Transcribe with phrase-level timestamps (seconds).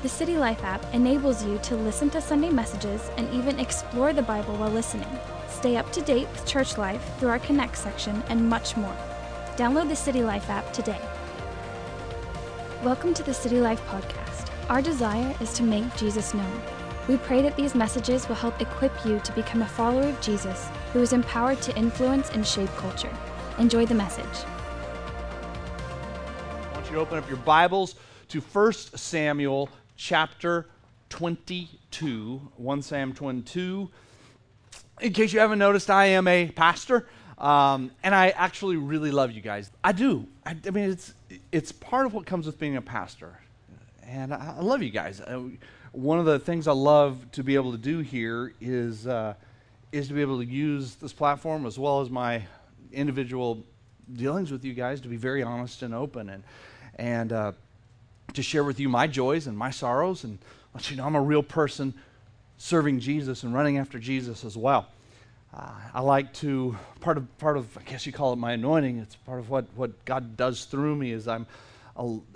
[0.00, 4.22] The City Life app enables you to listen to Sunday messages and even explore the
[4.22, 5.08] Bible while listening.
[5.48, 8.96] Stay up to date with church life through our Connect section and much more.
[9.56, 11.00] Download the City Life app today.
[12.84, 14.50] Welcome to the City Life podcast.
[14.70, 16.62] Our desire is to make Jesus known.
[17.08, 20.68] We pray that these messages will help equip you to become a follower of Jesus
[20.92, 23.12] who is empowered to influence and shape culture.
[23.58, 24.46] Enjoy the message.
[26.62, 27.96] I want you to open up your Bibles
[28.28, 29.68] to 1 Samuel
[29.98, 30.66] chapter
[31.10, 32.40] 22.
[32.56, 33.90] 1 Sam 22.
[35.02, 37.06] In case you haven't noticed, I am a pastor.
[37.36, 39.70] Um, and I actually really love you guys.
[39.84, 40.26] I do.
[40.46, 41.14] I, I, mean, it's
[41.52, 43.38] it's part of what comes with being a pastor,
[44.02, 45.20] and I, I love you guys.
[45.20, 45.42] Uh,
[45.92, 49.34] one of the things I love to be able to do here is uh,
[49.92, 52.44] is to be able to use this platform as well as my
[52.92, 53.64] individual
[54.14, 56.42] dealings with you guys to be very honest and open and
[56.96, 57.52] and uh,
[58.34, 60.38] to share with you my joys and my sorrows and
[60.74, 61.94] let you know I'm a real person
[62.58, 64.88] serving Jesus and running after Jesus as well.
[65.54, 68.98] Uh, I like to part of part of I guess you call it my anointing.
[68.98, 71.46] It's part of what what God does through me is I'm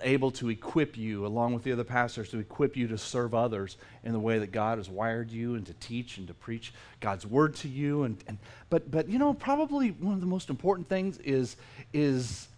[0.03, 3.77] able to equip you along with the other pastors to equip you to serve others
[4.03, 7.25] in the way that God has wired you and to teach and to preach God's
[7.25, 8.39] word to you and, and
[8.71, 11.57] but but you know probably one of the most important things is
[11.93, 12.49] is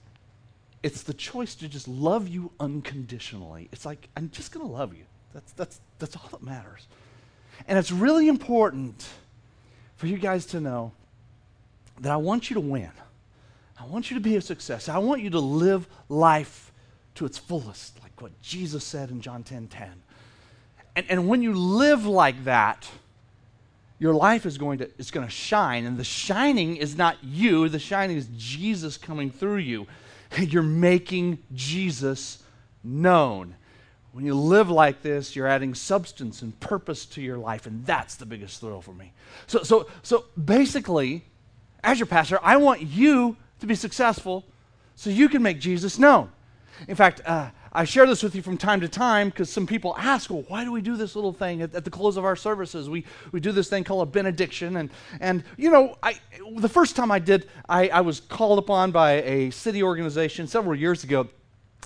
[0.85, 3.71] it's the choice to just love you unconditionally.
[3.73, 5.05] It's like I'm just going to love you.
[5.33, 6.87] That's that's that's all that matters.
[7.67, 9.09] And it's really important
[9.97, 10.93] for you guys to know
[12.01, 12.91] that I want you to win.
[13.81, 14.91] I want you to be a success.
[14.91, 16.71] I want you to live life
[17.15, 19.91] to its fullest, like what Jesus said in John 10 10.
[20.97, 22.87] And, and when you live like that,
[23.99, 27.69] your life is going to is going to shine and the shining is not you
[27.71, 29.87] the shining is jesus coming through you
[30.53, 32.43] you're making jesus
[32.83, 33.57] known.
[34.13, 38.17] When you live like this you're adding substance and purpose to your life and that's
[38.17, 39.13] the biggest thrill for me.
[39.47, 41.25] So so so basically
[41.83, 44.45] as your pastor i want you to be successful
[44.97, 46.31] so you can make jesus known.
[46.89, 49.97] In fact, uh, I share this with you from time to time because some people
[49.99, 52.37] ask, well, why do we do this little thing at, at, the close of our
[52.37, 52.89] services?
[52.89, 54.77] We, we do this thing called a benediction.
[54.77, 56.15] And, and you know, I,
[56.57, 60.77] the first time I did, I, I was called upon by a city organization several
[60.77, 61.29] years ago.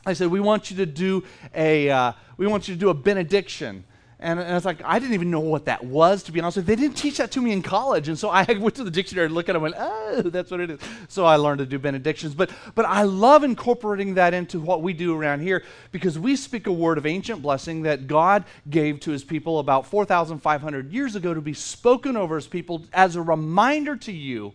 [0.05, 2.95] I said, we want you to do a, uh, we want you to do a
[2.95, 3.85] benediction.
[4.21, 6.69] And, and it's like, I didn't even know what that was, to be honest with
[6.69, 6.75] you.
[6.75, 8.09] They didn't teach that to me in college.
[8.09, 10.51] And so I went to the dictionary and looked at it and went, oh, that's
[10.51, 10.81] what it is.
[11.09, 12.35] So I learned to do benedictions.
[12.35, 15.63] But, but I love incorporating that into what we do around here
[15.93, 19.87] because we speak a word of ancient blessing that God gave to his people about
[19.87, 24.53] 4,500 years ago to be spoken over his people as a reminder to you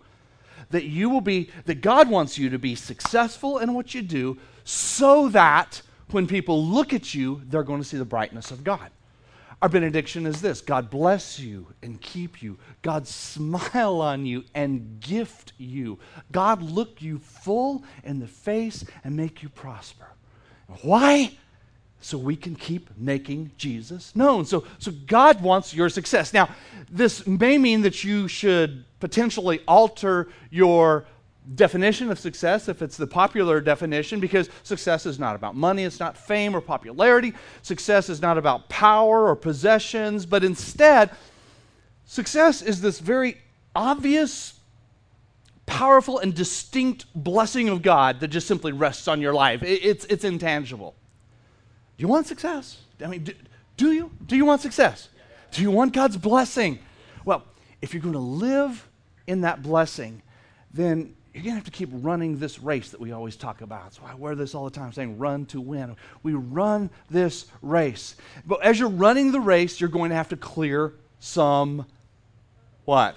[0.72, 4.38] that you will be, that God wants you to be successful in what you do
[4.66, 5.82] so that
[6.12, 8.92] when people look at you, they're going to see the brightness of God.
[9.64, 12.58] Our benediction is this God bless you and keep you.
[12.82, 16.00] God smile on you and gift you.
[16.34, 20.08] God look you full in the face and make you prosper.
[20.82, 21.38] Why?
[22.02, 24.44] So we can keep making Jesus known.
[24.44, 26.34] So, so God wants your success.
[26.34, 26.50] Now,
[26.92, 31.06] this may mean that you should potentially alter your
[31.56, 36.00] definition of success if it's the popular definition because success is not about money, it's
[36.00, 37.34] not fame or popularity.
[37.62, 41.12] Success is not about power or possessions, but instead,
[42.06, 43.38] success is this very
[43.76, 44.60] obvious,
[45.66, 49.62] powerful, and distinct blessing of God that just simply rests on your life.
[49.64, 50.96] It's, it's intangible.
[51.98, 52.80] Do you want success?
[53.04, 53.34] I mean, do,
[53.76, 54.12] do you?
[54.26, 55.10] Do you want success?
[55.52, 56.80] Do you want God's blessing?
[57.26, 57.44] Well,
[57.82, 58.88] if you're going to live
[59.28, 60.22] in that blessing,
[60.74, 63.96] then you're going to have to keep running this race that we always talk about.
[63.96, 65.96] So I wear this all the time, saying run to win.
[66.22, 68.16] We run this race.
[68.46, 71.88] But as you're running the race, you're going to have to clear some
[72.86, 73.16] what?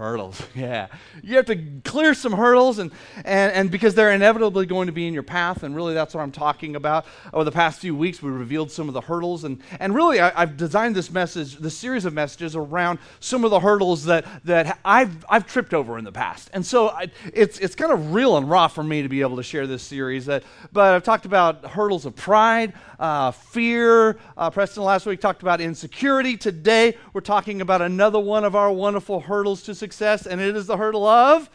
[0.00, 0.42] Hurdles.
[0.60, 0.88] Yeah.
[1.22, 2.90] You have to clear some hurdles, and,
[3.24, 6.20] and, and because they're inevitably going to be in your path, and really that's what
[6.20, 7.06] I'm talking about.
[7.32, 10.40] Over the past few weeks, we revealed some of the hurdles, and, and really I,
[10.40, 14.78] have designed this message, this series of messages around some of the hurdles that, that
[14.84, 16.50] I've, I've tripped over in the past.
[16.52, 19.36] And so I, it's, it's kind of real and raw for me to be able
[19.36, 20.26] to share this series.
[20.26, 20.42] That,
[20.72, 24.18] but I've talked about hurdles of pride, uh, fear.
[24.36, 26.36] Uh, Preston last week talked about insecurity.
[26.36, 29.89] Today, we're talking about another one of our wonderful hurdles to success,
[30.26, 31.50] and it is the hurdle of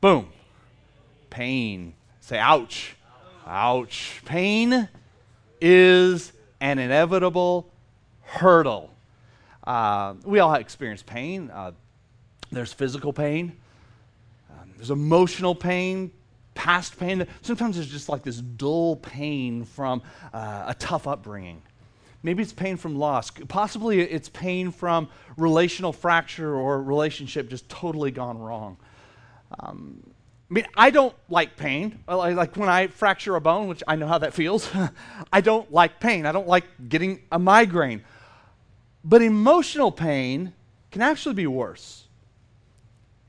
[0.00, 0.28] boom,
[1.30, 1.94] pain.
[2.20, 2.96] Say, ouch.
[3.46, 4.20] Ouch.
[4.24, 4.88] Pain
[5.60, 7.70] is an inevitable
[8.22, 8.90] hurdle.
[9.64, 11.50] Uh, we all experience pain.
[11.50, 11.72] Uh,
[12.50, 13.56] there's physical pain,
[14.50, 16.10] um, there's emotional pain,
[16.54, 17.26] past pain.
[17.40, 20.02] Sometimes there's just like this dull pain from
[20.34, 21.62] uh, a tough upbringing.
[22.22, 23.30] Maybe it's pain from loss.
[23.48, 28.76] Possibly it's pain from relational fracture or relationship just totally gone wrong.
[29.58, 30.02] Um,
[30.50, 32.00] I mean, I don't like pain.
[32.06, 34.70] Like when I fracture a bone, which I know how that feels,
[35.32, 36.26] I don't like pain.
[36.26, 38.04] I don't like getting a migraine.
[39.02, 40.52] But emotional pain
[40.90, 42.04] can actually be worse.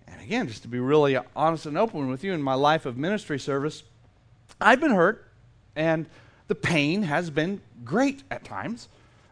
[0.06, 2.98] And again, just to be really honest and open with you, in my life of
[2.98, 3.84] ministry service,
[4.62, 5.26] I've been hurt,
[5.76, 6.06] and
[6.48, 8.90] the pain has been great at times.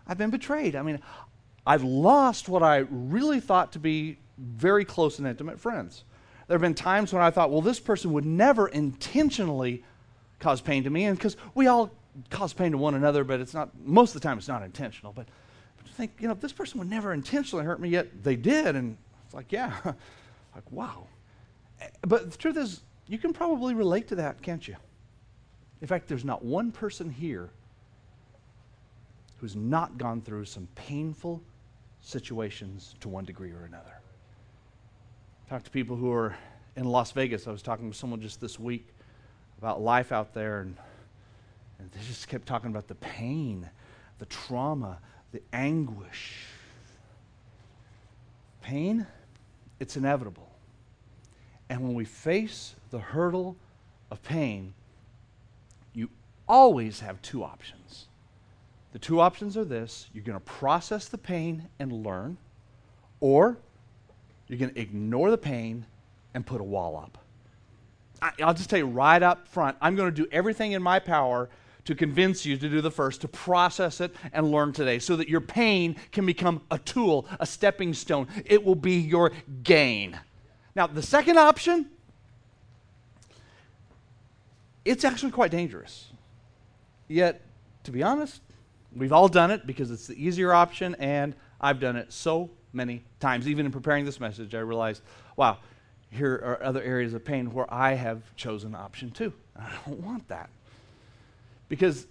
[0.08, 0.76] I've been betrayed.
[0.76, 1.00] I mean,
[1.66, 6.04] I've lost what I really thought to be very close and intimate friends.
[6.48, 9.84] There have been times when I thought, well, this person would never intentionally
[10.40, 11.92] cause pain to me, and because we all
[12.30, 15.14] cause pain to one another, but it's not, most of the time it's not intentional.
[15.14, 15.28] But,
[15.86, 18.98] to think, you know, this person would never intentionally hurt me, yet they did, and
[19.26, 19.74] it's like, yeah,
[20.56, 21.08] like, wow.
[21.80, 24.76] Eh, but the truth is, you can probably relate to that, can't you?
[25.82, 27.50] In fact, there's not one person here
[29.40, 31.42] who's not gone through some painful
[32.02, 33.94] situations to one degree or another.
[35.50, 36.38] Talk to people who are
[36.76, 37.48] in Las Vegas.
[37.48, 38.88] I was talking with someone just this week
[39.58, 40.78] about life out there, and,
[41.80, 43.68] and they just kept talking about the pain,
[44.20, 45.00] the trauma,
[45.32, 46.46] the anguish.
[48.62, 49.08] Pain,
[49.80, 50.48] it's inevitable.
[51.70, 53.56] And when we face the hurdle
[54.12, 54.74] of pain,
[56.52, 58.08] always have two options.
[58.92, 62.38] The two options are this you're going to process the pain and learn,
[63.22, 63.58] or
[64.48, 65.86] you're going to ignore the pain
[66.34, 67.18] and put a wall up.
[68.22, 71.00] I, will just tell you right up front I'm going to do everything in my
[71.00, 71.50] power
[71.86, 75.30] to convince you to do the first, to process it and learn today, so that
[75.30, 78.28] your pain can become a tool, a stepping stone.
[78.46, 79.32] It will be your
[79.64, 80.20] gain.
[80.76, 81.90] Now, the second option,
[84.84, 86.11] it's actually quite dangerous.
[87.12, 87.42] Yet,
[87.84, 88.42] to be honest,
[88.96, 93.04] we've all done it because it's the easier option, and I've done it so many
[93.20, 93.50] times.
[93.50, 95.02] Even in preparing this message, I realized,
[95.36, 95.58] wow,
[96.10, 99.34] here are other areas of pain where I have chosen option two.
[99.58, 100.50] I don't want that.
[101.68, 102.08] Because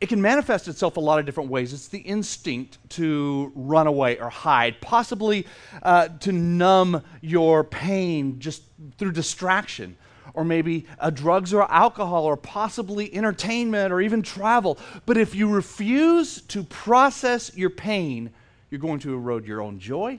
[0.00, 1.72] it can manifest itself a lot of different ways.
[1.72, 5.46] It's the instinct to run away or hide, possibly
[5.82, 8.62] uh, to numb your pain just
[8.96, 9.96] through distraction
[10.32, 14.78] or maybe uh, drugs or alcohol, or possibly entertainment or even travel.
[15.04, 18.30] But if you refuse to process your pain,
[18.70, 20.18] you're going to erode your own joy,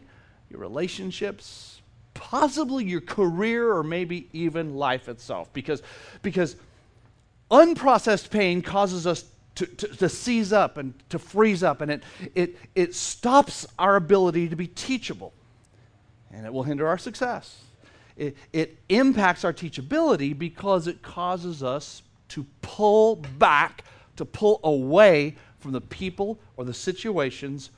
[0.50, 1.82] your relationships,
[2.14, 5.52] possibly your career, or maybe even life itself.
[5.52, 5.82] Because,
[6.22, 6.56] because
[7.52, 9.26] unprocessed pain causes us
[9.56, 12.04] to, to, to, seize up and to freeze up, and it,
[12.36, 15.34] it, it stops our ability to be teachable,
[16.32, 17.65] and it will hinder our success
[18.18, 23.84] it, it impacts our teachability because it causes us to pull back,
[24.16, 27.72] to pull away from the people or the situations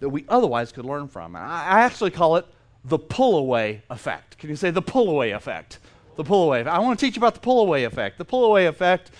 [0.00, 1.36] that we otherwise could learn from.
[1.36, 2.46] I, I actually call it
[2.84, 4.38] the pull away effect.
[4.38, 5.78] Can you say the pull away effect?
[6.16, 6.64] The pull away.
[6.64, 8.18] I want to teach you about the pull away effect.
[8.18, 9.10] The pull away effect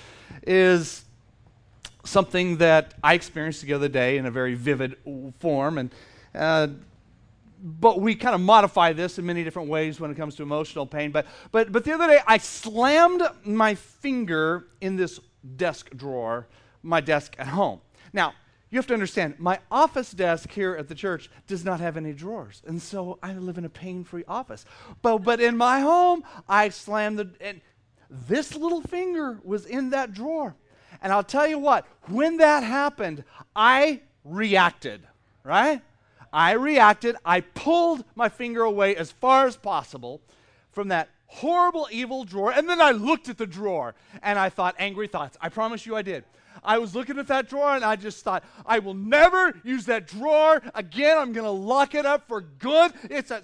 [0.46, 1.04] is
[2.04, 4.96] something that I experienced the other day in a very vivid
[5.38, 5.90] form, and
[6.34, 6.68] uh,
[7.62, 10.86] but we kind of modify this in many different ways when it comes to emotional
[10.86, 11.10] pain.
[11.10, 15.20] But, but, but the other day, I slammed my finger in this
[15.56, 16.46] desk drawer,
[16.82, 17.80] my desk at home.
[18.12, 18.34] Now,
[18.70, 22.12] you have to understand, my office desk here at the church does not have any
[22.12, 22.62] drawers.
[22.66, 24.64] And so I live in a pain free office.
[25.02, 27.30] But, but in my home, I slammed the.
[27.40, 27.60] And
[28.08, 30.54] this little finger was in that drawer.
[31.02, 33.24] And I'll tell you what, when that happened,
[33.56, 35.02] I reacted,
[35.42, 35.82] right?
[36.32, 37.16] I reacted.
[37.24, 40.20] I pulled my finger away as far as possible
[40.72, 42.52] from that horrible, evil drawer.
[42.52, 45.36] And then I looked at the drawer and I thought angry thoughts.
[45.40, 46.24] I promise you I did.
[46.62, 50.06] I was looking at that drawer and I just thought, I will never use that
[50.06, 51.16] drawer again.
[51.16, 52.92] I'm going to lock it up for good.
[53.04, 53.42] It's a,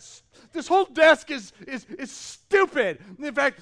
[0.53, 2.99] this whole desk is, is, is stupid.
[3.19, 3.61] In fact,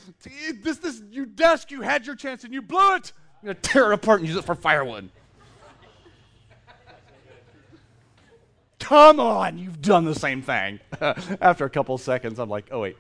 [0.63, 3.13] this, this you desk, you had your chance and you blew it.
[3.41, 5.11] I'm going to tear it apart and use it for firewood.
[8.79, 10.81] Come on, you've done the same thing.
[11.01, 12.97] After a couple seconds, I'm like, oh, wait.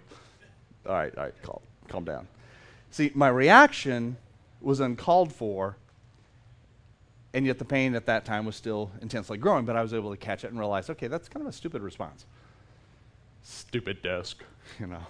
[0.86, 2.28] All right, all right, calm, calm down.
[2.90, 4.16] See, my reaction
[4.60, 5.76] was uncalled for,
[7.32, 10.10] and yet the pain at that time was still intensely growing, but I was able
[10.10, 12.24] to catch it and realize, okay, that's kind of a stupid response.
[13.42, 14.42] Stupid desk,
[14.80, 15.06] you know.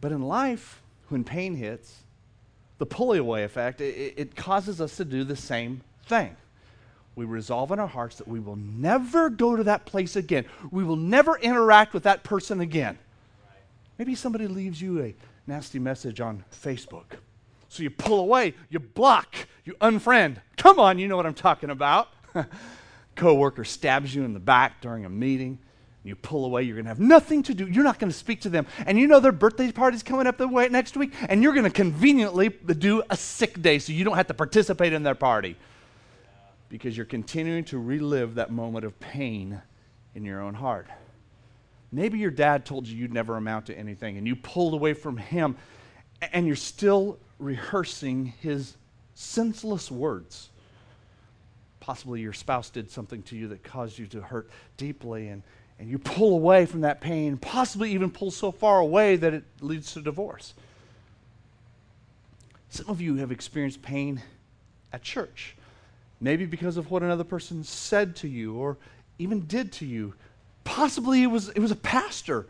[0.00, 2.00] But in life, when pain hits,
[2.78, 6.36] the pulley away effect, it, it causes us to do the same thing
[7.16, 10.44] we resolve in our hearts that we will never go to that place again.
[10.70, 12.98] We will never interact with that person again.
[13.98, 15.14] Maybe somebody leaves you a
[15.46, 17.16] nasty message on Facebook.
[17.70, 20.36] So you pull away, you block, you unfriend.
[20.58, 22.08] Come on, you know what I'm talking about.
[23.16, 25.58] Coworker stabs you in the back during a meeting.
[26.04, 27.66] You pull away, you're going to have nothing to do.
[27.66, 28.66] You're not going to speak to them.
[28.84, 31.64] And you know their birthday party's coming up the way next week, and you're going
[31.64, 35.56] to conveniently do a sick day so you don't have to participate in their party
[36.68, 39.60] because you're continuing to relive that moment of pain
[40.14, 40.88] in your own heart.
[41.92, 45.16] Maybe your dad told you you'd never amount to anything, and you pulled away from
[45.16, 45.56] him,
[46.32, 48.76] and you're still rehearsing his
[49.14, 50.50] senseless words.
[51.80, 55.42] Possibly your spouse did something to you that caused you to hurt deeply, and,
[55.78, 59.44] and you pull away from that pain, possibly even pull so far away that it
[59.60, 60.54] leads to divorce.
[62.70, 64.22] Some of you have experienced pain
[64.92, 65.56] at church,
[66.20, 68.76] maybe because of what another person said to you or
[69.18, 70.14] even did to you.
[70.64, 72.46] Possibly it was, it was a pastor,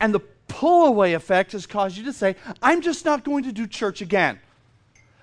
[0.00, 3.52] and the pull away effect has caused you to say, I'm just not going to
[3.52, 4.40] do church again.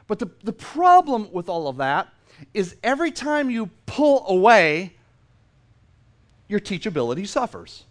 [0.08, 2.08] But the, the problem with all of that
[2.54, 4.94] is every time you pull away,
[6.48, 7.84] your teachability suffers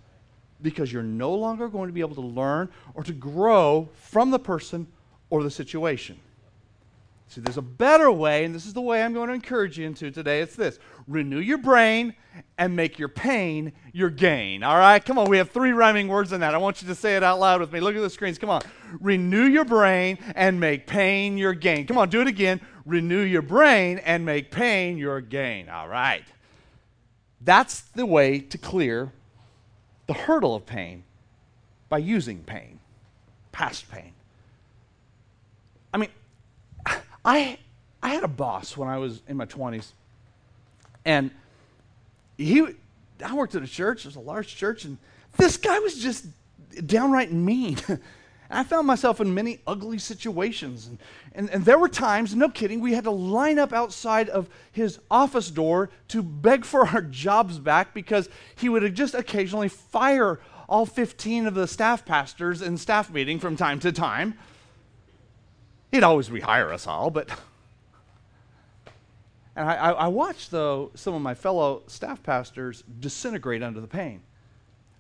[0.63, 4.39] because you're no longer going to be able to learn or to grow from the
[4.39, 4.87] person
[5.29, 6.19] or the situation.
[7.29, 9.87] See, there's a better way, and this is the way I'm going to encourage you
[9.87, 10.41] into today.
[10.41, 10.79] It's this
[11.09, 12.15] renew your brain
[12.59, 14.63] and make your pain your gain.
[14.63, 15.05] All right?
[15.05, 16.55] Come on, we have three rhyming words in that.
[16.55, 17.81] I want you to say it out loud with me.
[17.81, 18.39] Look at the screens.
[18.39, 18.63] Come on.
[19.01, 21.87] Renew your brain and make pain your gain.
[21.87, 22.61] Come on, do it again.
[22.85, 25.69] Renew your brain and make pain your gain.
[25.69, 26.25] All right.
[27.41, 29.13] That's the way to clear
[30.07, 31.05] the hurdle of pain
[31.89, 32.79] by using pain,
[33.53, 34.13] past pain.
[35.93, 36.11] I mean,
[37.27, 37.59] I,
[38.03, 39.89] I had a boss when I was in my 20s,
[41.05, 41.33] and
[42.39, 42.65] he,
[43.25, 44.97] I worked at a church, it was a large church, and
[45.37, 46.27] this guy was just
[46.87, 47.79] downright mean.
[48.49, 50.87] I found myself in many ugly situations.
[50.87, 50.99] And,
[51.35, 55.01] and, and, there were times, no kidding, we had to line up outside of his
[55.11, 60.87] office door to beg for our jobs back because he would just occasionally fire all
[60.87, 64.39] 15 of the staff pastors in staff meeting from time to time.
[65.97, 67.31] He'd always rehire us all, but.
[69.59, 74.21] And I, I watched, though, some of my fellow staff pastors disintegrate under the pain.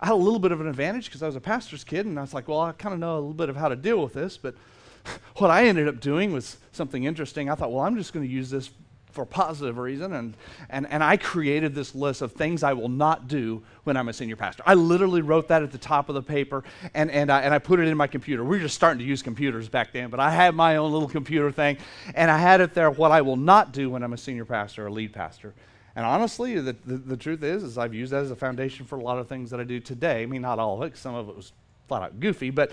[0.00, 2.18] I had a little bit of an advantage because I was a pastor's kid, and
[2.18, 4.02] I was like, well, I kind of know a little bit of how to deal
[4.02, 4.38] with this.
[4.38, 4.54] But
[5.36, 7.50] what I ended up doing was something interesting.
[7.50, 8.70] I thought, well, I'm just going to use this
[9.16, 10.12] for positive reason.
[10.12, 10.34] And,
[10.70, 14.12] and, and I created this list of things I will not do when I'm a
[14.12, 14.62] senior pastor.
[14.64, 16.62] I literally wrote that at the top of the paper
[16.94, 18.44] and, and, I, and I put it in my computer.
[18.44, 21.08] We were just starting to use computers back then, but I had my own little
[21.08, 21.78] computer thing,
[22.14, 24.86] and I had it there what I will not do when I'm a senior pastor
[24.86, 25.54] or lead pastor.
[25.96, 28.98] And honestly, the, the, the, truth is, is I've used that as a foundation for
[28.98, 30.22] a lot of things that I do today.
[30.22, 31.52] I mean, not all of it, some of it was
[31.88, 32.72] flat out goofy, but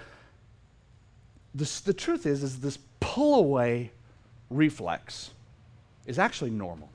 [1.55, 3.91] this, the truth is, is this pull away
[4.49, 5.31] reflex
[6.05, 6.89] is actually normal.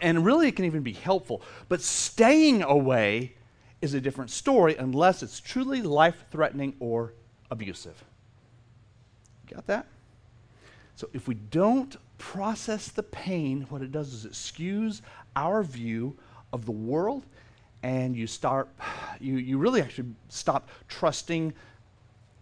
[0.00, 1.42] And, really, it can even be helpful.
[1.68, 3.34] But staying away
[3.80, 7.14] is a different story unless it's truly life threatening or
[7.50, 8.04] abusive.
[9.52, 9.86] Got that?
[10.94, 15.00] So if we don't process the pain, what it does is it skews
[15.34, 16.16] our view
[16.52, 17.24] of the world
[17.82, 18.68] and you start
[19.20, 21.52] you, you really actually stop trusting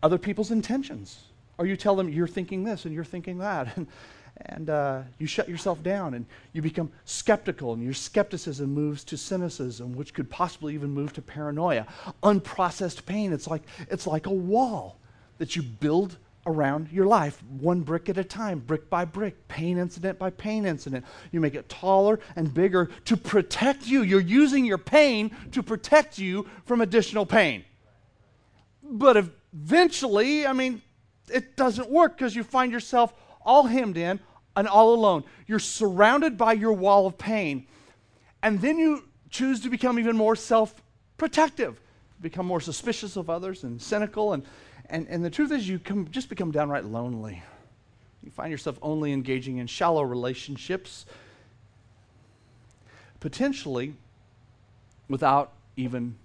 [0.03, 1.21] other people's intentions
[1.57, 3.77] or you tell them you're thinking this and you're thinking that
[4.47, 9.17] and uh, you shut yourself down and you become skeptical, and your skepticism moves to
[9.17, 11.87] cynicism, which could possibly even move to paranoia.
[12.23, 14.99] Unprocessed pain, it's like, it's like a wall
[15.39, 16.17] that you build
[16.47, 20.65] around your life, one brick at a time, brick by brick, pain incident by pain
[20.65, 21.05] incident.
[21.33, 24.03] You make it taller and bigger to protect you.
[24.03, 27.65] You're using your pain to protect you from additional pain.
[28.83, 29.17] But
[29.53, 30.83] eventually, I mean,
[31.33, 34.19] it doesn't work because you find yourself all hemmed in,
[34.57, 35.25] and all alone.
[35.47, 37.67] You're surrounded by your wall of pain.
[38.43, 40.75] And then you choose to become even more self
[41.17, 41.81] protective,
[42.21, 44.33] become more suspicious of others and cynical.
[44.33, 44.45] And,
[44.87, 47.43] and, and the truth is, you come, just become downright lonely.
[48.23, 51.07] You find yourself only engaging in shallow relationships,
[53.19, 53.95] potentially
[55.09, 56.17] without even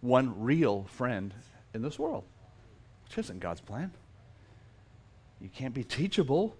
[0.00, 1.32] one real friend
[1.74, 2.24] in this world,
[3.04, 3.92] which isn't God's plan.
[5.40, 6.56] You can't be teachable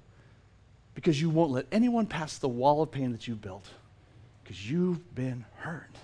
[1.01, 3.67] because you won't let anyone pass the wall of pain that you built
[4.45, 5.97] because you've been hurt.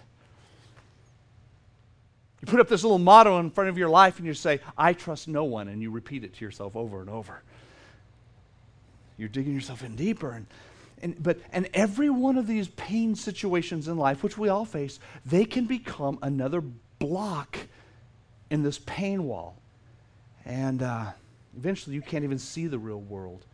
[2.40, 4.94] You put up this little motto in front of your life and you say, I
[4.94, 7.42] trust no one, and you repeat it to yourself over and over.
[9.18, 10.30] You're digging yourself in deeper.
[10.30, 10.46] And,
[11.02, 14.98] and, but, and every one of these pain situations in life, which we all face,
[15.26, 16.62] they can become another
[16.98, 17.58] block
[18.48, 19.58] in this pain wall.
[20.46, 21.10] And uh,
[21.54, 23.44] eventually you can't even see the real world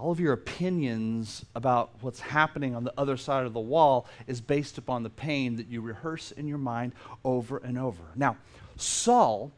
[0.00, 4.40] all of your opinions about what's happening on the other side of the wall is
[4.40, 6.92] based upon the pain that you rehearse in your mind
[7.22, 8.02] over and over.
[8.16, 8.38] Now,
[8.76, 9.52] Saul,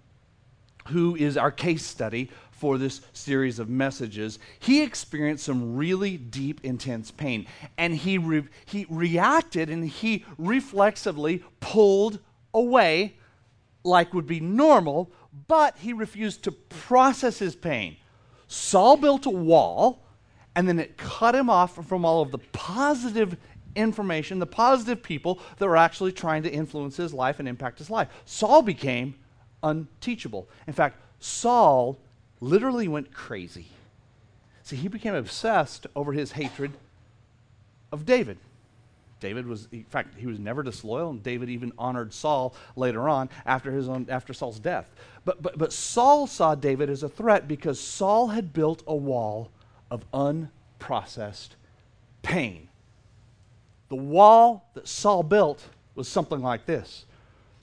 [0.89, 6.65] who is our case study for this series of messages, he experienced some really deep,
[6.65, 7.47] intense pain.
[7.79, 12.19] And he, re- he reacted and he reflexively pulled
[12.53, 13.15] away
[13.85, 15.11] like would be normal,
[15.47, 17.97] but he refused to process his pain.
[18.49, 20.03] Saul built a wall
[20.55, 23.37] and then it cut him off from all of the positive
[23.75, 27.91] information, the positive people that were actually trying to influence his life and impact his
[27.91, 28.09] life.
[28.25, 29.15] Saul became
[29.63, 30.49] unteachable.
[30.67, 31.99] In fact, Saul
[32.41, 33.69] literally went crazy.
[34.63, 36.73] See, he became obsessed over his hatred
[37.91, 38.39] of David.
[39.21, 43.29] David was, in fact, he was never disloyal, and David even honored Saul later on
[43.47, 44.91] after, his own, after Saul's death.
[45.25, 49.51] But, but, but Saul saw David as a threat because Saul had built a wall
[49.93, 51.51] of unprocessed
[52.23, 52.69] pain.
[53.91, 55.63] The wall that Saul built
[55.95, 57.05] was something like this.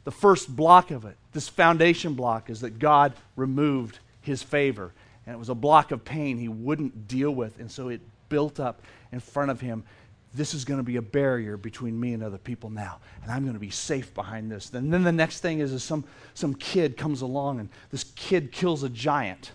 [0.04, 4.94] The first block of it, this foundation block, is that God removed his favor.
[5.26, 7.60] And it was a block of pain he wouldn't deal with.
[7.60, 9.84] And so it built up in front of him.
[10.36, 13.00] This is going to be a barrier between me and other people now.
[13.24, 14.72] And I'm going to be safe behind this.
[14.72, 16.04] And then the next thing is, is some,
[16.36, 19.52] some kid comes along and this kid kills a giant.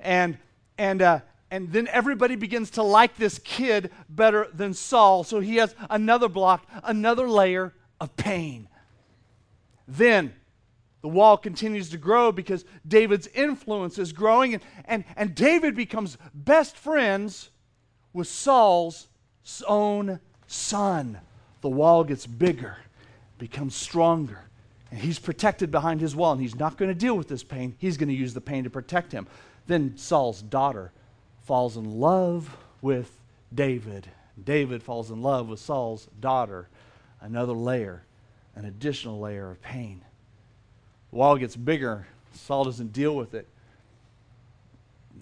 [0.00, 0.38] And,
[0.78, 1.20] and, uh,
[1.54, 5.22] and then everybody begins to like this kid better than Saul.
[5.22, 8.66] So he has another block, another layer of pain.
[9.86, 10.34] Then
[11.00, 16.18] the wall continues to grow because David's influence is growing, and, and, and David becomes
[16.34, 17.50] best friends
[18.12, 19.06] with Saul's
[19.68, 20.18] own
[20.48, 21.20] son.
[21.60, 22.78] The wall gets bigger,
[23.38, 24.40] becomes stronger,
[24.90, 27.76] and he's protected behind his wall, and he's not going to deal with this pain.
[27.78, 29.28] He's going to use the pain to protect him.
[29.68, 30.90] Then Saul's daughter
[31.44, 33.20] falls in love with
[33.54, 34.10] David.
[34.42, 36.68] David falls in love with Saul's daughter.
[37.20, 38.04] Another layer,
[38.54, 40.02] an additional layer of pain.
[41.10, 42.06] The wall gets bigger.
[42.32, 43.46] Saul doesn't deal with it.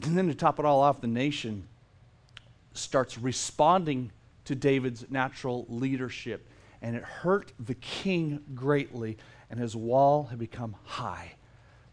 [0.03, 1.69] And then to top it all off, the nation
[2.73, 4.11] starts responding
[4.47, 6.49] to David's natural leadership.
[6.81, 9.19] And it hurt the king greatly,
[9.51, 11.35] and his wall had become high.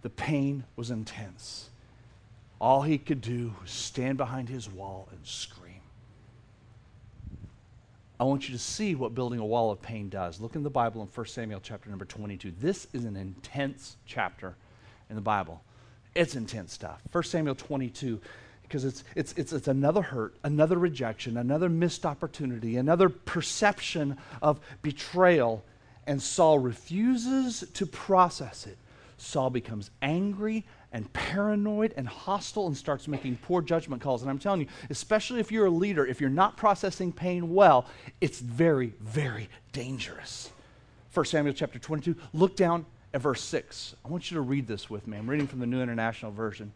[0.01, 1.69] The pain was intense.
[2.59, 5.69] All he could do was stand behind his wall and scream.
[8.19, 10.41] I want you to see what building a wall of pain does.
[10.41, 12.51] Look in the Bible in 1 Samuel chapter number 22.
[12.59, 14.55] This is an intense chapter
[15.09, 15.61] in the Bible.
[16.15, 17.01] It's intense stuff.
[17.13, 18.19] 1 Samuel 22,
[18.63, 24.59] because it's, it's, it's, it's another hurt, another rejection, another missed opportunity, another perception of
[24.81, 25.63] betrayal,
[26.05, 28.77] and Saul refuses to process it.
[29.21, 34.21] Saul becomes angry and paranoid and hostile and starts making poor judgment calls.
[34.21, 37.85] And I'm telling you, especially if you're a leader, if you're not processing pain well,
[38.21, 40.51] it's very, very dangerous.
[41.13, 43.95] 1 Samuel chapter 22, look down at verse 6.
[44.05, 45.17] I want you to read this with me.
[45.17, 46.71] I'm reading from the New International Version.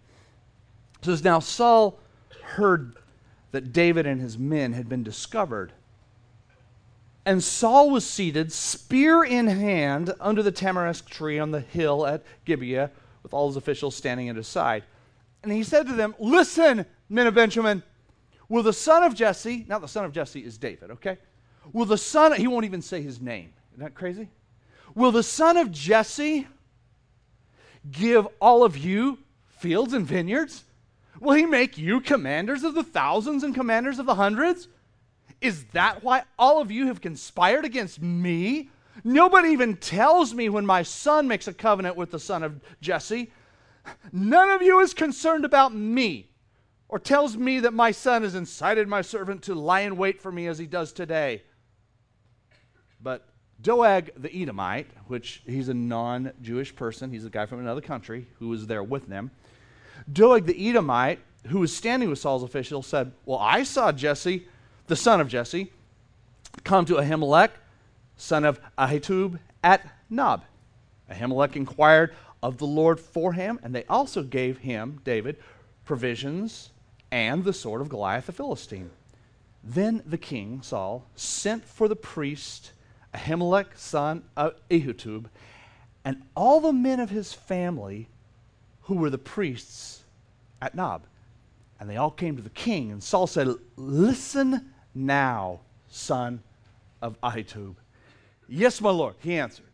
[1.00, 2.00] It says, Now Saul
[2.44, 2.96] heard
[3.52, 5.72] that David and his men had been discovered.
[7.26, 12.24] And Saul was seated, spear in hand, under the tamarisk tree on the hill at
[12.44, 12.92] Gibeah
[13.24, 14.84] with all his officials standing at his side.
[15.42, 17.84] And he said to them, Listen, men of Benjamin,
[18.50, 21.18] will the son of Jesse, now the son of Jesse is David, okay?
[21.72, 23.54] Will the son, he won't even say his name.
[23.74, 24.30] Isn't that crazy?
[24.96, 26.48] Will the son of Jesse
[27.90, 29.18] give all of you
[29.60, 30.64] fields and vineyards?
[31.20, 34.68] Will he make you commanders of the thousands and commanders of the hundreds?
[35.44, 38.70] Is that why all of you have conspired against me
[39.04, 43.32] Nobody even tells me when my son makes a covenant with the son of Jesse.
[44.12, 46.30] None of you is concerned about me
[46.88, 50.32] or tells me that my son has incited my servant to lie in wait for
[50.32, 51.42] me as he does today.
[53.02, 53.28] But
[53.62, 58.28] Doeg the Edomite, which he's a non Jewish person, he's a guy from another country
[58.40, 59.32] who was there with them.
[60.12, 64.48] Doeg the Edomite, who was standing with Saul's officials, said, Well, I saw Jesse,
[64.88, 65.72] the son of Jesse,
[66.64, 67.52] come to Ahimelech
[68.16, 70.44] son of Ahitub, at Nob.
[71.10, 75.38] Ahimelech inquired of the Lord for him, and they also gave him, David,
[75.86, 76.72] provisions
[77.12, 78.90] and the sword of Goliath the Philistine.
[79.64, 82.72] Then the king, Saul, sent for the priest
[83.14, 85.26] Ahimelech, son of Ahitub,
[86.04, 88.10] and all the men of his family
[88.84, 90.04] who were the priests
[90.62, 91.04] at Nob.
[91.80, 96.42] And they all came to the king, and Saul said, Listen now, son
[97.02, 97.76] of Ahitub.
[98.48, 99.66] Yes, my Lord, he answered.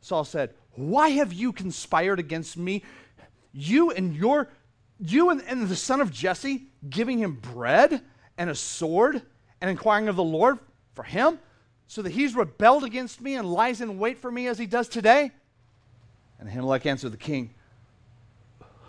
[0.00, 2.82] Saul said, Why have you conspired against me?
[3.52, 4.48] You and your
[5.04, 8.02] you and, and the son of Jesse giving him bread
[8.38, 9.22] and a sword
[9.60, 10.58] and inquiring of the Lord
[10.94, 11.38] for him,
[11.86, 14.88] so that he's rebelled against me and lies in wait for me as he does
[14.88, 15.30] today?
[16.38, 17.54] And Ahimelech answered the king,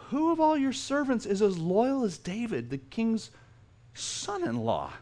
[0.10, 3.32] Who of all your servants is as loyal as David, the king's
[3.94, 4.94] son in law?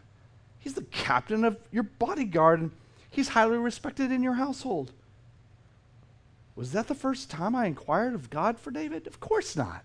[0.62, 2.70] He's the captain of your bodyguard, and
[3.10, 4.92] he's highly respected in your household.
[6.54, 9.08] Was that the first time I inquired of God for David?
[9.08, 9.82] Of course not.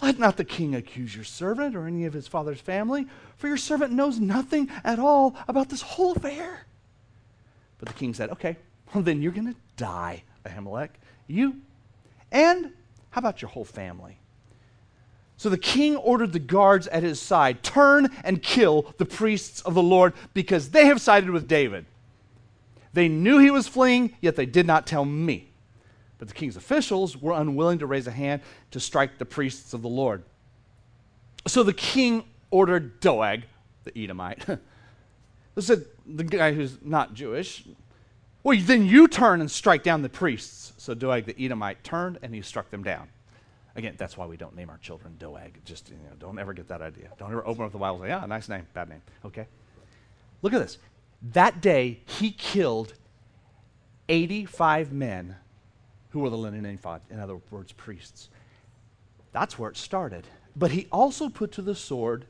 [0.00, 3.58] Let not the king accuse your servant or any of his father's family, for your
[3.58, 6.64] servant knows nothing at all about this whole affair.
[7.76, 8.56] But the king said, Okay,
[8.94, 10.90] well, then you're going to die, Ahimelech.
[11.26, 11.60] You
[12.32, 12.72] and
[13.10, 14.19] how about your whole family?
[15.40, 19.72] So the king ordered the guards at his side turn and kill the priests of
[19.72, 21.86] the Lord because they have sided with David.
[22.92, 25.48] They knew he was fleeing, yet they did not tell me.
[26.18, 29.80] But the king's officials were unwilling to raise a hand to strike the priests of
[29.80, 30.24] the Lord.
[31.46, 33.44] So the king ordered Doeg,
[33.84, 34.44] the Edomite,
[35.54, 37.64] this is the guy who's not Jewish,
[38.42, 40.74] well, then you turn and strike down the priests.
[40.76, 43.08] So Doeg the Edomite turned and he struck them down.
[43.80, 45.64] Again, that's why we don't name our children Doeg.
[45.64, 47.08] Just you know, don't ever get that idea.
[47.18, 49.46] Don't ever open up the Bible and say, "Yeah, nice name, bad name." Okay.
[50.42, 50.76] Look at this.
[51.32, 52.92] That day he killed
[54.10, 55.34] 85 men
[56.10, 58.28] who were the linen ephod, in other words, priests.
[59.32, 60.26] That's where it started.
[60.54, 62.26] But he also put to the sword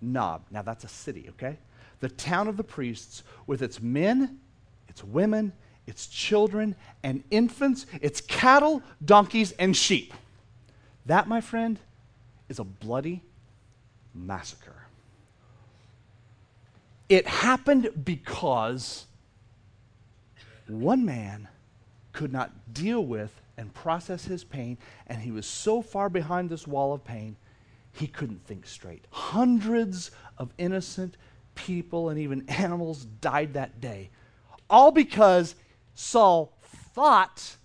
[0.00, 0.46] Nob.
[0.50, 1.58] Now that's a city, okay?
[2.00, 4.40] The town of the priests with its men,
[4.88, 5.52] its women,
[5.86, 10.14] its children, and infants, its cattle, donkeys, and sheep.
[11.06, 11.78] That, my friend,
[12.48, 13.22] is a bloody
[14.14, 14.86] massacre.
[17.08, 19.06] It happened because
[20.66, 21.48] one man
[22.12, 26.66] could not deal with and process his pain, and he was so far behind this
[26.66, 27.36] wall of pain,
[27.92, 29.04] he couldn't think straight.
[29.10, 31.16] Hundreds of innocent
[31.54, 34.10] people and even animals died that day,
[34.68, 35.54] all because
[35.94, 37.56] Saul thought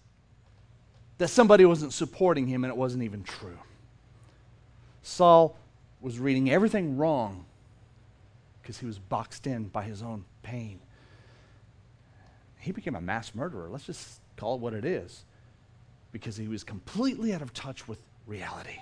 [1.20, 3.60] that somebody wasn't supporting him and it wasn't even true.
[5.04, 5.56] Saul
[6.02, 7.46] was reading everything wrong
[8.62, 10.80] because he was boxed in by his own pain.
[12.58, 13.70] He became a mass murderer.
[13.70, 15.26] Let's just call it what it is,
[16.12, 18.80] because he was completely out of touch with reality.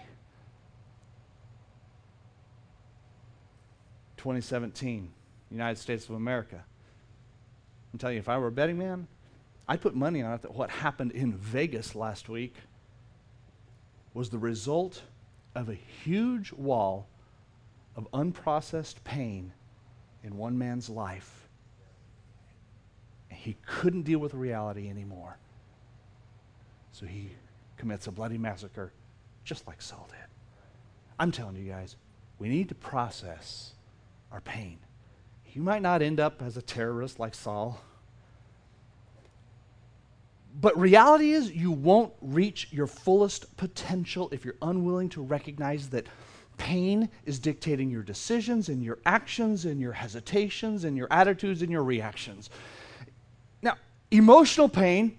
[4.18, 5.10] 2017,
[5.50, 6.64] United States of America.
[7.94, 9.08] I'm telling you, if I were a betting man,
[9.68, 12.56] I'd put money on it that what happened in Vegas last week
[14.14, 15.04] was the result
[15.56, 17.08] of a huge wall
[17.96, 19.52] of unprocessed pain
[20.24, 21.50] in one man's life.
[23.30, 25.38] He couldn't deal with reality anymore.
[26.92, 27.30] So he
[27.78, 28.92] commits a bloody massacre
[29.44, 30.28] just like Saul did.
[31.20, 31.96] I'm telling you guys,
[32.40, 33.74] we need to process
[34.32, 34.80] our pain.
[35.54, 37.82] You might not end up as a terrorist like Saul.
[40.60, 46.08] But reality is, you won't reach your fullest potential if you're unwilling to recognize that
[46.58, 51.72] pain is dictating your decisions and your actions and your hesitations and your attitudes and
[51.72, 52.50] your reactions.
[53.62, 53.76] Now,
[54.10, 55.18] emotional pain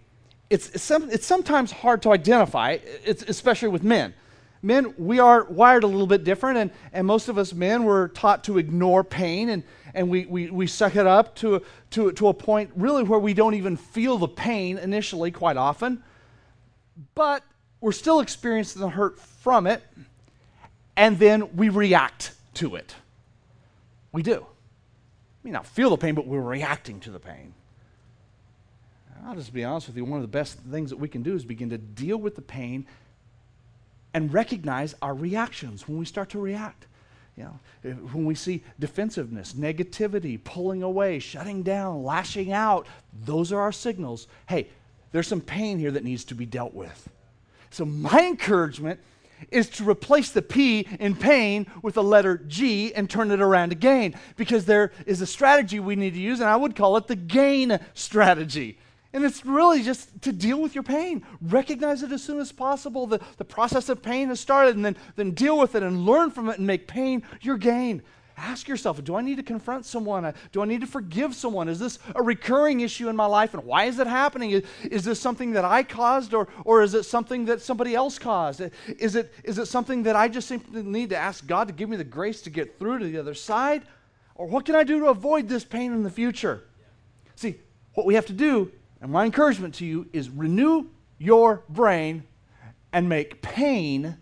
[0.51, 4.15] it's, it's, some, it's sometimes hard to identify, it's, especially with men.
[4.61, 8.09] Men, we are wired a little bit different, and, and most of us men were
[8.09, 9.63] taught to ignore pain, and,
[9.95, 13.35] and we, we, we suck it up to, to, to a point really where we
[13.35, 16.03] don't even feel the pain initially, quite often.
[17.15, 17.45] But
[17.81, 19.83] we're still experiencing the hurt from it,
[20.97, 22.97] and then we react to it.
[24.11, 24.45] We do.
[25.45, 27.55] We not feel the pain, but we're reacting to the pain.
[29.25, 31.35] I'll just be honest with you, one of the best things that we can do
[31.35, 32.87] is begin to deal with the pain
[34.19, 36.89] and recognize our reactions when we start to react.
[37.37, 42.89] You know, when we see defensiveness, negativity, pulling away, shutting down, lashing out,
[43.25, 44.27] those are our signals.
[44.49, 44.71] Hey,
[45.13, 47.09] there's some pain here that needs to be dealt with.
[47.71, 48.99] So, my encouragement
[49.53, 53.71] is to replace the P in pain with the letter G and turn it around
[53.71, 57.07] again because there is a strategy we need to use, and I would call it
[57.07, 58.79] the gain strategy.
[59.13, 61.25] And it's really just to deal with your pain.
[61.41, 63.07] Recognize it as soon as possible.
[63.07, 66.31] The, the process of pain has started, and then, then deal with it and learn
[66.31, 68.03] from it and make pain your gain.
[68.37, 70.25] Ask yourself do I need to confront someone?
[70.25, 71.69] Uh, do I need to forgive someone?
[71.69, 73.55] Is this a recurring issue in my life?
[73.55, 74.53] And why is it happening?
[74.53, 78.19] Is, is this something that I caused, or, or is it something that somebody else
[78.19, 78.63] caused?
[78.87, 81.89] Is it, is it something that I just simply need to ask God to give
[81.89, 83.83] me the grace to get through to the other side?
[84.37, 86.63] Or what can I do to avoid this pain in the future?
[87.35, 87.57] See,
[87.95, 90.87] what we have to do and my encouragement to you is renew
[91.19, 92.25] your brain
[92.93, 94.17] and make pain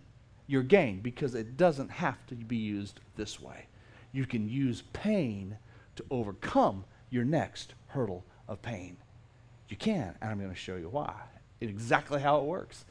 [0.47, 3.67] your gain because it doesn't have to be used this way.
[4.13, 5.57] you can use pain
[5.95, 8.97] to overcome your next hurdle of pain.
[9.69, 11.13] You can, and I'm going to show you why.
[11.59, 12.85] Exactly how it works.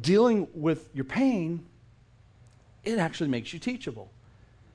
[0.00, 1.64] Dealing with your pain,
[2.84, 4.10] it actually makes you teachable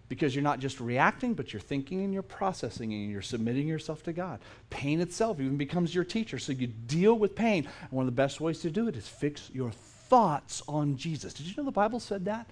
[0.08, 4.04] because you're not just reacting, but you're thinking and you're processing and you're submitting yourself
[4.04, 4.40] to God.
[4.70, 6.38] Pain itself even becomes your teacher.
[6.38, 7.68] So you deal with pain.
[7.82, 11.34] And one of the best ways to do it is fix your thoughts on Jesus.
[11.34, 12.48] Did you know the Bible said that?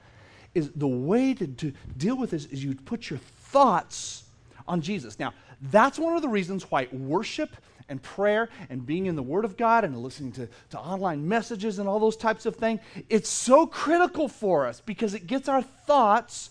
[0.56, 4.24] Is the way to, to deal with this is you put your thoughts
[4.68, 5.20] on Jesus.
[5.20, 7.56] Now, that's one of the reasons why worship
[7.90, 11.80] and prayer and being in the Word of God and listening to, to online messages
[11.80, 15.62] and all those types of things, it's so critical for us because it gets our
[15.62, 16.50] thoughts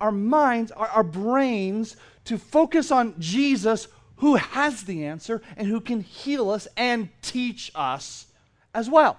[0.00, 5.80] our minds, our, our brains to focus on Jesus who has the answer and who
[5.80, 8.26] can heal us and teach us
[8.74, 9.18] as well.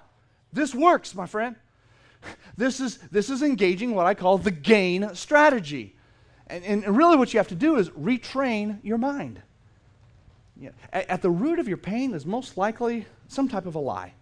[0.52, 1.56] This works, my friend.
[2.56, 5.96] This is, this is engaging what I call the gain strategy.
[6.46, 9.40] And, and really, what you have to do is retrain your mind.
[10.60, 10.70] Yeah.
[10.92, 14.12] At, at the root of your pain is most likely some type of a lie.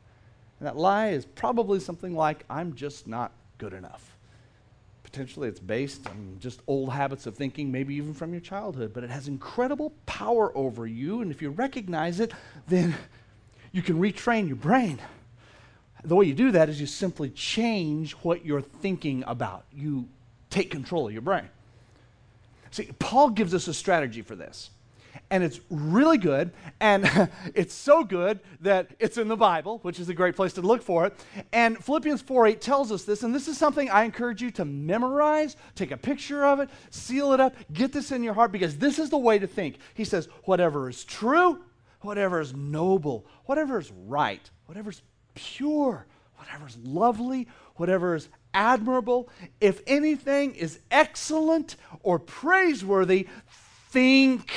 [0.58, 4.09] And that lie is probably something like, I'm just not good enough.
[5.10, 9.02] Potentially, it's based on just old habits of thinking, maybe even from your childhood, but
[9.02, 11.20] it has incredible power over you.
[11.20, 12.32] And if you recognize it,
[12.68, 12.94] then
[13.72, 15.00] you can retrain your brain.
[16.04, 19.64] The way you do that is you simply change what you're thinking about.
[19.72, 20.08] You
[20.48, 21.48] take control of your brain.
[22.70, 24.70] See, Paul gives us a strategy for this
[25.30, 26.52] and it's really good.
[26.80, 30.62] And it's so good that it's in the Bible, which is a great place to
[30.62, 31.14] look for it.
[31.52, 33.22] And Philippians 4:8 tells us this.
[33.22, 37.32] And this is something I encourage you to memorize, take a picture of it, seal
[37.32, 39.78] it up, get this in your heart, because this is the way to think.
[39.94, 41.60] He says, whatever is true,
[42.00, 45.02] whatever is noble, whatever is right, whatever is
[45.34, 49.28] pure, whatever is lovely, whatever is admirable,
[49.60, 53.28] if anything is excellent or praiseworthy,
[53.90, 54.50] think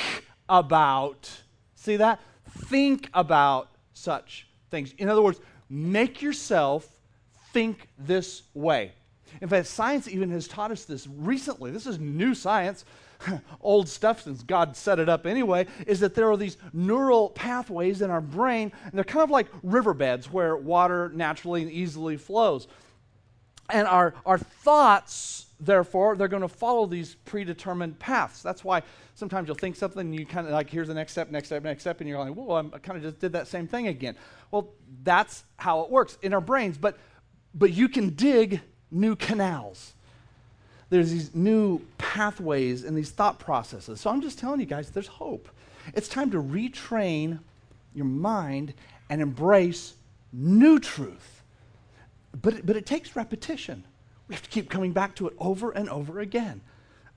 [0.48, 1.42] about,
[1.74, 2.20] see that?
[2.48, 4.92] Think about such things.
[4.98, 6.88] In other words, make yourself
[7.52, 8.92] think this way.
[9.40, 11.70] In fact, science even has taught us this recently.
[11.70, 12.84] This is new science,
[13.60, 18.02] old stuff since God set it up anyway, is that there are these neural pathways
[18.02, 22.68] in our brain, and they're kind of like riverbeds where water naturally and easily flows.
[23.70, 28.42] And our, our thoughts, therefore, they're going to follow these predetermined paths.
[28.42, 28.82] That's why
[29.14, 31.62] sometimes you'll think something and you kind of like, here's the next step, next step,
[31.62, 34.16] next step, and you're like, whoa, I kind of just did that same thing again.
[34.50, 34.70] Well,
[35.02, 36.78] that's how it works in our brains.
[36.78, 36.98] But,
[37.54, 39.94] but you can dig new canals.
[40.90, 44.00] There's these new pathways and these thought processes.
[44.00, 45.48] So I'm just telling you guys, there's hope.
[45.94, 47.40] It's time to retrain
[47.94, 48.74] your mind
[49.10, 49.94] and embrace
[50.32, 51.42] new truth.
[52.40, 53.84] But but it takes repetition.
[54.28, 56.60] We have to keep coming back to it over and over again.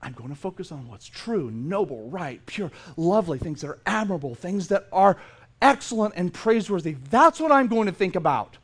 [0.00, 4.34] I'm going to focus on what's true, noble, right, pure, lovely, things that are admirable,
[4.34, 5.16] things that are
[5.60, 6.96] excellent and praiseworthy.
[7.10, 8.56] That's what I'm going to think about.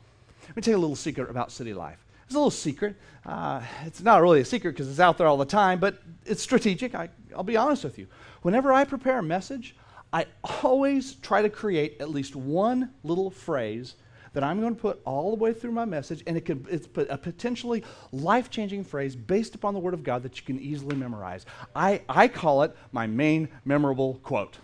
[0.47, 2.05] Let me tell you a little secret about city life.
[2.25, 2.95] It's a little secret.
[3.25, 6.41] Uh, it's not really a secret because it's out there all the time, but it's
[6.41, 6.95] strategic.
[6.95, 8.07] I, I'll be honest with you.
[8.41, 9.75] Whenever I prepare a message,
[10.13, 10.25] I
[10.63, 13.95] always try to create at least one little phrase
[14.35, 16.87] that I'm going to put all the way through my message, and it can, it's
[17.09, 20.95] a potentially life changing phrase based upon the Word of God that you can easily
[20.95, 21.45] memorize.
[21.75, 24.57] I, I call it my main memorable quote.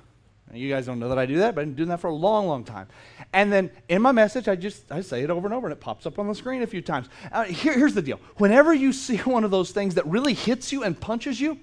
[0.53, 2.13] You guys don't know that I do that, but I've been doing that for a
[2.13, 2.87] long, long time.
[3.31, 5.79] And then in my message, I just I say it over and over, and it
[5.79, 7.07] pops up on the screen a few times.
[7.31, 10.73] Uh, here, here's the deal: whenever you see one of those things that really hits
[10.73, 11.57] you and punches you,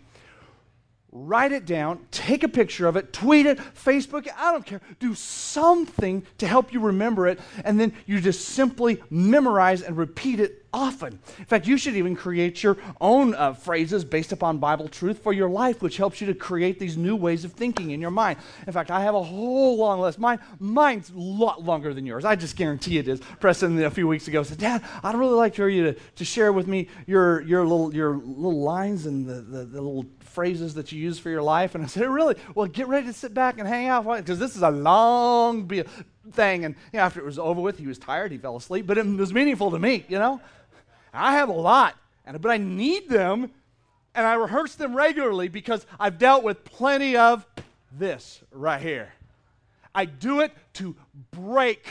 [1.10, 4.80] write it down, take a picture of it, tweet it, Facebook it, I don't care.
[4.98, 10.40] Do something to help you remember it, and then you just simply memorize and repeat
[10.40, 11.18] it often.
[11.38, 15.32] In fact, you should even create your own uh, phrases based upon Bible truth for
[15.32, 18.38] your life, which helps you to create these new ways of thinking in your mind.
[18.66, 20.18] In fact, I have a whole long list.
[20.18, 22.24] Mine, mine's a lot longer than yours.
[22.24, 23.20] I just guarantee it is.
[23.40, 26.52] Preston, a few weeks ago, said, Dad, I'd really like for you to, to share
[26.52, 30.92] with me your, your, little, your little lines and the, the, the little phrases that
[30.92, 31.74] you use for your life.
[31.74, 32.36] And I said, Really?
[32.54, 35.66] Well, get ready to sit back and hang out because this is a long
[36.32, 36.64] thing.
[36.64, 38.98] And you know, after it was over with, he was tired, he fell asleep, but
[38.98, 40.40] it was meaningful to me, you know?
[41.12, 43.50] I have a lot, and, but I need them,
[44.14, 47.46] and I rehearse them regularly because I've dealt with plenty of
[47.92, 49.12] this right here.
[49.94, 50.94] I do it to
[51.30, 51.86] break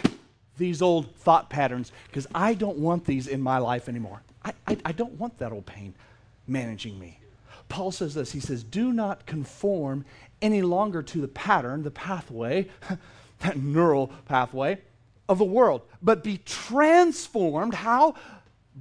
[0.58, 4.22] these old thought patterns because I don't want these in my life anymore.
[4.44, 5.94] I, I, I don't want that old pain
[6.48, 7.20] managing me.
[7.70, 10.06] Paul says this He says, Do not conform
[10.42, 12.68] any longer to the pattern, the pathway,
[13.40, 14.80] that neural pathway
[15.30, 17.74] of the world, but be transformed.
[17.74, 18.16] How?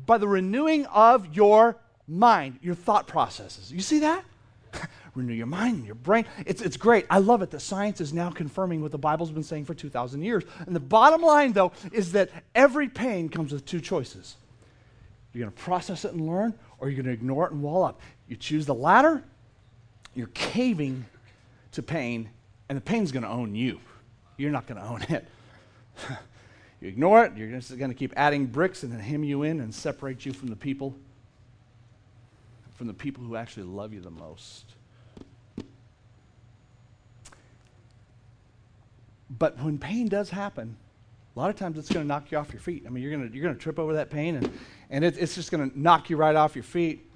[0.07, 3.73] By the renewing of your mind, your thought processes.
[3.73, 4.25] You see that?
[5.15, 6.27] Renew your mind your brain.
[6.45, 7.07] It's, it's great.
[7.09, 10.23] I love it that science is now confirming what the Bible's been saying for 2,000
[10.23, 10.45] years.
[10.67, 14.37] And the bottom line, though, is that every pain comes with two choices.
[15.33, 17.85] You're going to process it and learn, or you're going to ignore it and wall
[17.85, 18.01] up.
[18.29, 19.23] You choose the latter,
[20.15, 21.07] you're caving
[21.73, 22.31] to pain,
[22.69, 23.81] and the pain's going to own you.
[24.37, 25.27] You're not going to own it.
[26.81, 29.61] you ignore it, you're just going to keep adding bricks and then hem you in
[29.61, 30.95] and separate you from the people,
[32.75, 34.65] from the people who actually love you the most.
[39.39, 40.77] But when pain does happen,
[41.35, 42.85] a lot of times it's going to knock you off your feet.
[42.87, 44.51] I mean, you're going to, you're going to trip over that pain, and,
[44.89, 47.07] and it, it's just going to knock you right off your feet.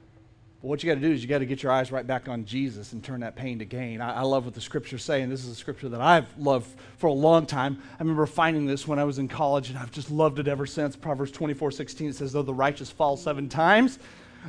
[0.62, 2.28] But what you got to do is you got to get your eyes right back
[2.28, 4.02] on Jesus and turn that pain to gain.
[4.02, 6.68] I, I love what the scriptures say, and this is a scripture that I've loved
[6.98, 7.78] for a long time.
[7.94, 10.66] I remember finding this when I was in college, and I've just loved it ever
[10.66, 10.96] since.
[10.96, 13.98] Proverbs 24 16 says, Though the righteous fall seven times,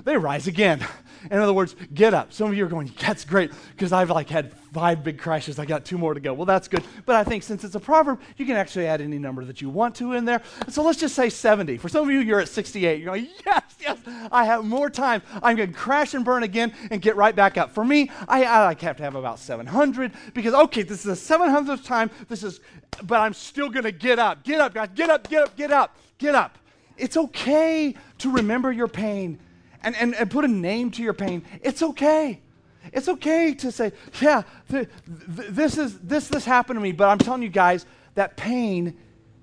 [0.04, 0.86] they rise again.
[1.30, 2.34] In other words, get up.
[2.34, 5.60] Some of you are going, that's great, because I've like had five big crashes.
[5.60, 6.34] I got two more to go.
[6.34, 6.84] Well, that's good.
[7.06, 9.70] But I think since it's a proverb, you can actually add any number that you
[9.70, 10.42] want to in there.
[10.70, 11.78] So let's just say 70.
[11.78, 13.00] For some of you, you're at 68.
[13.00, 14.00] You're going, yes, yes,
[14.32, 15.22] I have more time.
[15.44, 17.72] I'm going to crash and burn again and get right back up.
[17.72, 21.86] For me, I, I have to have about 700 because, okay, this is the 700th
[21.86, 22.10] time.
[22.30, 22.62] This is,
[23.04, 24.44] but I'm still going to get up.
[24.44, 24.90] Get up, guys.
[24.96, 26.58] Get up, get up, get up, get up.
[26.98, 29.40] It's okay to remember your pain
[29.84, 32.41] and, and, and put a name to your pain, it's okay.
[32.91, 34.88] It's okay to say, yeah, th-
[35.36, 38.98] th- this, is, this, this happened to me, but I'm telling you guys, that pain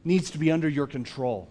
[0.05, 1.49] needs to be under your control.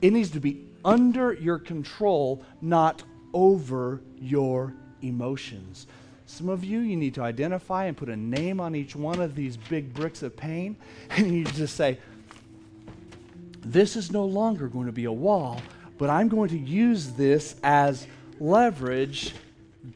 [0.00, 3.02] It needs to be under your control, not
[3.32, 5.86] over your emotions.
[6.26, 9.34] Some of you, you need to identify and put a name on each one of
[9.34, 10.76] these big bricks of pain,
[11.10, 11.98] and you just say,
[13.60, 15.60] This is no longer going to be a wall,
[15.98, 18.06] but I'm going to use this as
[18.40, 19.34] leverage,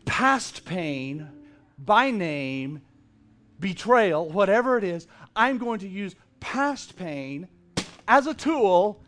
[0.05, 1.29] past pain,
[1.79, 2.83] by name,
[3.61, 5.07] betrayal, whatever it is.
[5.35, 7.49] I'm going to use past pain
[8.07, 9.01] as a tool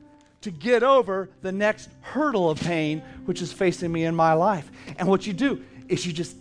[0.43, 4.71] to get over the next hurdle of pain which is facing me in my life.
[4.99, 6.37] And what you do is you just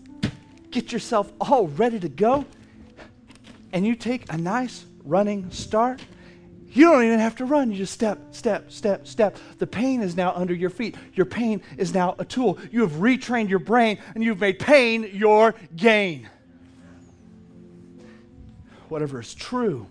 [0.71, 2.45] get yourself all ready to go
[3.73, 6.01] and you take a nice running start
[6.71, 7.71] you don't even have to run.
[7.71, 9.37] You just step, step, step, step.
[9.57, 10.95] The pain is now under your feet.
[11.13, 12.59] Your pain is now a tool.
[12.71, 16.29] You have retrained your brain and you've made pain your gain.
[18.87, 19.87] Whatever is true,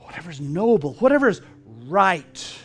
[0.00, 1.40] whatever is noble, whatever is
[1.86, 2.58] right,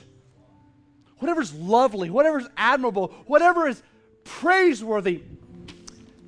[1.17, 3.81] whatever is lovely, whatever is admirable, whatever is
[4.23, 5.21] praiseworthy,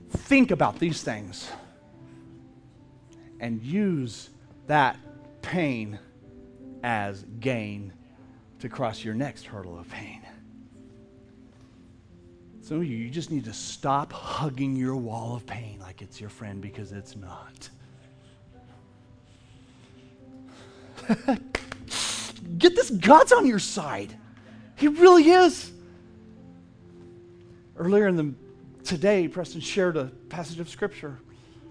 [0.09, 1.49] think about these things
[3.39, 4.29] and use
[4.67, 4.97] that
[5.41, 5.99] pain
[6.83, 7.93] as gain
[8.59, 10.21] to cross your next hurdle of pain.
[12.61, 16.21] Some of you, you just need to stop hugging your wall of pain like it's
[16.21, 17.69] your friend because it's not.
[22.57, 24.15] Get this, God's on your side.
[24.75, 25.71] He really is.
[27.75, 28.33] Earlier in the
[28.83, 31.17] today, Preston shared a passage of scripture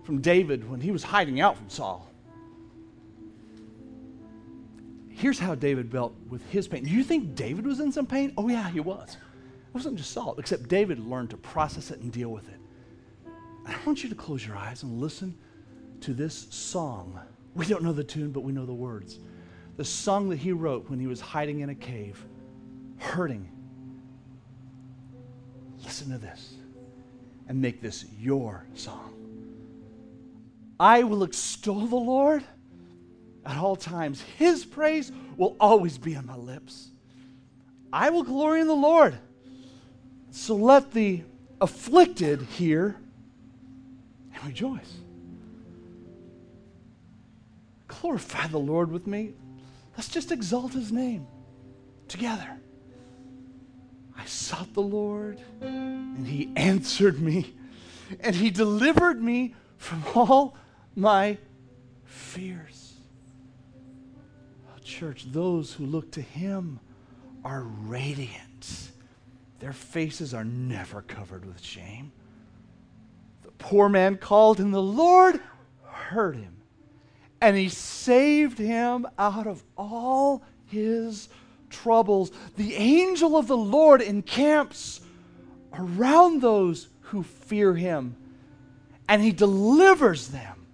[0.05, 2.10] from David when he was hiding out from Saul.
[5.21, 6.83] Here's how David dealt with his pain.
[6.83, 8.33] Do you think David was in some pain?
[8.39, 9.19] Oh, yeah, he was.
[9.19, 12.59] It wasn't just Saul, except David learned to process it and deal with it.
[13.67, 15.37] I want you to close your eyes and listen
[16.01, 17.21] to this song.
[17.55, 19.19] We don't know the tune, but we know the words.
[19.77, 22.25] The song that he wrote when he was hiding in a cave,
[22.97, 23.47] hurting.
[25.85, 26.55] Listen to this
[27.47, 29.13] and make this your song.
[30.81, 32.43] I will extol the Lord
[33.51, 34.23] at all times.
[34.39, 36.91] His praise will always be on my lips.
[37.93, 39.19] I will glory in the Lord.
[40.31, 41.23] So let the
[41.61, 42.97] afflicted hear
[44.33, 44.95] and rejoice.
[47.89, 49.35] Glorify the Lord with me.
[49.97, 51.27] Let's just exalt his name
[52.07, 52.57] together.
[54.16, 57.55] I sought the Lord, and he answered me,
[58.20, 60.57] and he delivered me from all
[60.95, 61.39] my
[62.05, 62.80] fears
[65.01, 66.78] church, those who look to him
[67.42, 68.90] are radiant.
[69.59, 72.12] Their faces are never covered with shame.
[73.42, 75.40] The poor man called, and the Lord
[75.86, 76.55] heard him,
[77.40, 81.30] and he saved him out of all his
[81.70, 82.30] troubles.
[82.59, 85.01] The angel of the Lord encamps
[85.72, 88.16] around those who fear him,
[89.09, 90.66] and he delivers them.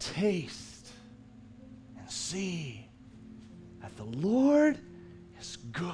[0.00, 0.63] Taste
[2.24, 2.88] see
[3.80, 4.78] that the Lord
[5.38, 5.88] is good.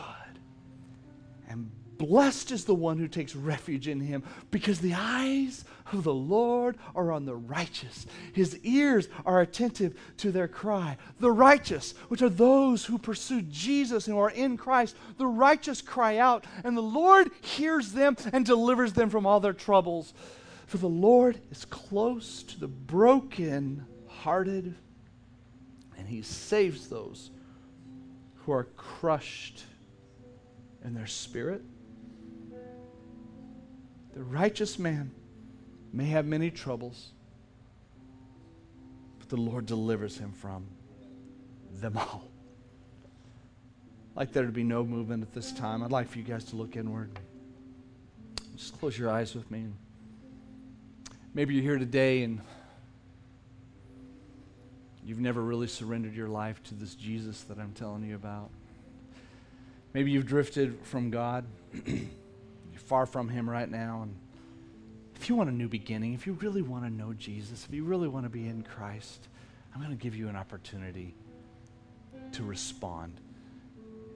[1.49, 1.71] And
[2.01, 6.79] Blessed is the one who takes refuge in him, because the eyes of the Lord
[6.95, 8.07] are on the righteous.
[8.33, 10.97] His ears are attentive to their cry.
[11.19, 15.83] The righteous, which are those who pursue Jesus and who are in Christ, the righteous
[15.83, 20.15] cry out, and the Lord hears them and delivers them from all their troubles.
[20.69, 24.75] For the Lord is close to the broken hearted,
[26.01, 27.31] and he saves those
[28.37, 29.65] who are crushed
[30.83, 31.63] in their spirit.
[34.15, 35.11] The righteous man
[35.93, 37.11] may have many troubles,
[39.19, 40.67] but the Lord delivers him from
[41.81, 42.25] them all.
[44.13, 45.83] I'd like there to be no movement at this time.
[45.83, 47.11] I'd like for you guys to look inward.
[48.57, 49.67] Just close your eyes with me.
[51.35, 52.41] Maybe you're here today and
[55.11, 58.49] you've never really surrendered your life to this Jesus that I'm telling you about.
[59.93, 61.47] Maybe you've drifted from God.
[61.85, 61.99] you're
[62.77, 64.03] far from Him right now.
[64.03, 64.15] And
[65.17, 67.83] if you want a new beginning, if you really want to know Jesus, if you
[67.83, 69.27] really want to be in Christ,
[69.75, 71.17] I'm going to give you an opportunity
[72.31, 73.21] to respond.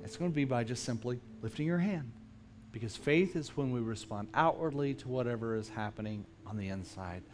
[0.05, 2.13] It's going to be by just simply lifting your hand.
[2.71, 7.25] Because faith is when we respond outwardly to whatever is happening on the inside.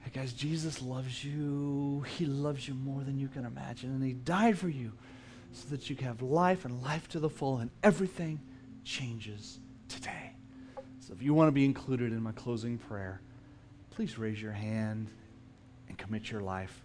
[0.00, 2.04] Hey guys, Jesus loves you.
[2.16, 3.90] He loves you more than you can imagine.
[3.90, 4.92] And He died for you
[5.52, 8.40] so that you can have life and life to the full, and everything
[8.84, 10.32] changes today.
[11.00, 13.20] So if you want to be included in my closing prayer,
[13.90, 15.10] please raise your hand
[15.88, 16.84] and commit your life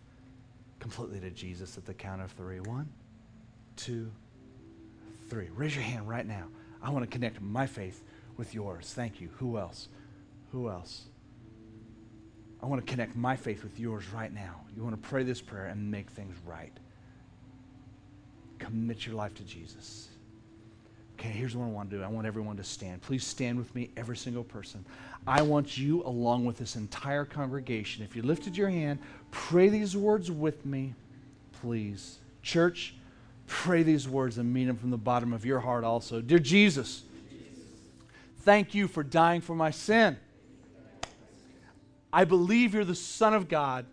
[0.80, 2.59] completely to Jesus at the count of three.
[2.59, 2.89] One,
[3.76, 4.11] two,
[5.30, 5.49] three.
[5.55, 6.47] Raise your hand right now.
[6.82, 8.03] I want to connect my faith
[8.36, 8.91] with yours.
[8.93, 9.30] Thank you.
[9.38, 9.88] Who else?
[10.51, 11.05] Who else?
[12.66, 14.61] I want to connect my faith with yours right now.
[14.76, 16.74] You want to pray this prayer and make things right.
[18.57, 20.07] Commit your life to Jesus.
[21.13, 22.01] Okay, here's what I want to do.
[22.03, 23.03] I want everyone to stand.
[23.03, 24.84] Please stand with me, every single person.
[25.28, 28.97] I want you, along with this entire congregation, if you lifted your hand,
[29.30, 30.95] pray these words with me,
[31.61, 32.18] please.
[32.41, 32.95] Church,
[33.45, 36.20] pray these words and mean them from the bottom of your heart also.
[36.20, 37.03] Dear Jesus,
[38.39, 40.18] thank you for dying for my sin.
[42.16, 43.86] I believe you're the Son of God.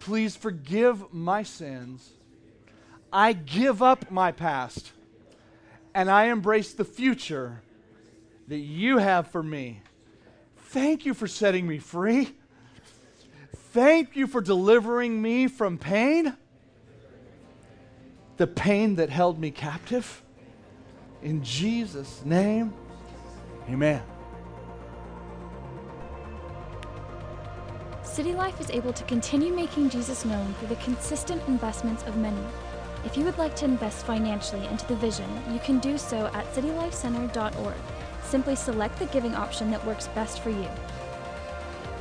[0.00, 2.12] Please forgive my sins.
[3.12, 4.92] I give up my past
[5.94, 7.60] and I embrace the future
[8.48, 9.82] that you have for me.
[10.56, 12.34] Thank you for setting me free.
[13.72, 16.34] Thank you for delivering me from pain
[18.38, 20.22] the pain that held me captive.
[21.22, 22.72] In Jesus' name,
[23.68, 24.02] amen.
[28.12, 32.44] City Life is able to continue making Jesus known through the consistent investments of many.
[33.06, 36.44] If you would like to invest financially into the vision, you can do so at
[36.52, 37.76] citylifecenter.org.
[38.22, 40.68] Simply select the giving option that works best for you.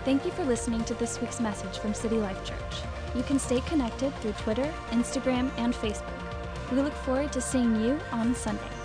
[0.03, 2.81] Thank you for listening to this week's message from City Life Church.
[3.15, 6.11] You can stay connected through Twitter, Instagram, and Facebook.
[6.73, 8.80] We look forward to seeing you on Sunday.